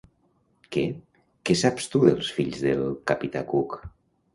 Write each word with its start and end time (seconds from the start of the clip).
Què, 0.75 0.85
què 1.51 1.57
saps 1.61 1.93
tu 1.95 2.03
dels 2.09 2.35
fills 2.41 2.67
del 2.67 2.87
capità 3.15 3.49
Cook? 3.55 3.83